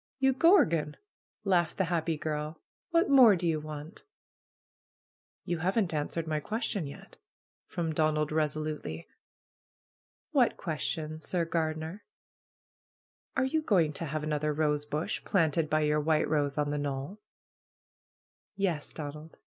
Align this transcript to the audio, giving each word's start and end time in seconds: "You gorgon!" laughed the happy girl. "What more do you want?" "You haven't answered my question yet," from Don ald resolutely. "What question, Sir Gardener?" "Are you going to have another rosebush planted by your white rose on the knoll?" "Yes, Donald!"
"You 0.17 0.33
gorgon!" 0.33 0.97
laughed 1.43 1.77
the 1.77 1.83
happy 1.83 2.17
girl. 2.17 2.59
"What 2.89 3.07
more 3.07 3.35
do 3.35 3.47
you 3.47 3.59
want?" 3.59 4.03
"You 5.45 5.59
haven't 5.59 5.93
answered 5.93 6.25
my 6.25 6.39
question 6.39 6.87
yet," 6.87 7.17
from 7.67 7.93
Don 7.93 8.17
ald 8.17 8.31
resolutely. 8.31 9.07
"What 10.31 10.57
question, 10.57 11.21
Sir 11.21 11.45
Gardener?" 11.45 12.03
"Are 13.37 13.45
you 13.45 13.61
going 13.61 13.93
to 13.93 14.05
have 14.05 14.23
another 14.23 14.51
rosebush 14.51 15.23
planted 15.23 15.69
by 15.69 15.81
your 15.81 15.99
white 16.01 16.27
rose 16.27 16.57
on 16.57 16.71
the 16.71 16.79
knoll?" 16.79 17.19
"Yes, 18.55 18.91
Donald!" 18.93 19.37